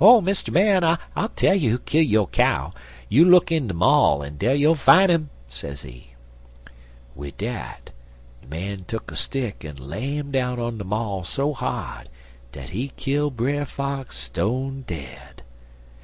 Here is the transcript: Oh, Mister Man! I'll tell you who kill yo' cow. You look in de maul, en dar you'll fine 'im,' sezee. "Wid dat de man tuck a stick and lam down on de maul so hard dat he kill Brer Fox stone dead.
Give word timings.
Oh, 0.00 0.20
Mister 0.20 0.50
Man! 0.50 0.82
I'll 0.82 1.28
tell 1.36 1.54
you 1.54 1.70
who 1.70 1.78
kill 1.78 2.02
yo' 2.02 2.26
cow. 2.26 2.72
You 3.08 3.24
look 3.24 3.52
in 3.52 3.68
de 3.68 3.74
maul, 3.74 4.20
en 4.24 4.36
dar 4.36 4.52
you'll 4.52 4.74
fine 4.74 5.12
'im,' 5.12 5.30
sezee. 5.48 6.16
"Wid 7.14 7.36
dat 7.38 7.92
de 8.42 8.48
man 8.48 8.82
tuck 8.88 9.12
a 9.12 9.14
stick 9.14 9.62
and 9.62 9.78
lam 9.78 10.32
down 10.32 10.58
on 10.58 10.78
de 10.78 10.84
maul 10.84 11.22
so 11.22 11.52
hard 11.54 12.08
dat 12.50 12.70
he 12.70 12.88
kill 12.96 13.30
Brer 13.30 13.64
Fox 13.64 14.18
stone 14.18 14.82
dead. 14.88 15.42